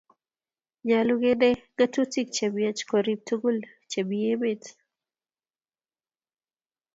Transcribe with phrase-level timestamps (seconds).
[0.87, 4.63] Nyolu kente ng'atutik che miach korib tuguk chemi emet.